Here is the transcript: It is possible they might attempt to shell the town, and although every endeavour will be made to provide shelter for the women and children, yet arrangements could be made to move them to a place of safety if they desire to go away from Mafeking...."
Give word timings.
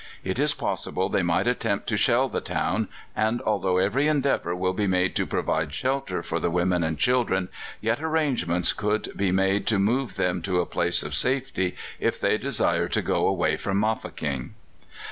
It 0.23 0.39
is 0.39 0.55
possible 0.55 1.09
they 1.09 1.21
might 1.21 1.45
attempt 1.45 1.85
to 1.89 1.95
shell 1.95 2.27
the 2.27 2.41
town, 2.41 2.87
and 3.15 3.39
although 3.43 3.77
every 3.77 4.07
endeavour 4.07 4.55
will 4.55 4.73
be 4.73 4.87
made 4.87 5.15
to 5.17 5.27
provide 5.27 5.75
shelter 5.75 6.23
for 6.23 6.39
the 6.39 6.49
women 6.49 6.83
and 6.83 6.97
children, 6.97 7.49
yet 7.81 8.01
arrangements 8.01 8.73
could 8.73 9.09
be 9.15 9.31
made 9.31 9.67
to 9.67 9.77
move 9.77 10.15
them 10.15 10.41
to 10.41 10.59
a 10.59 10.65
place 10.65 11.03
of 11.03 11.13
safety 11.13 11.75
if 11.99 12.19
they 12.19 12.39
desire 12.39 12.87
to 12.87 13.03
go 13.03 13.27
away 13.27 13.57
from 13.57 13.77
Mafeking...." 13.79 14.55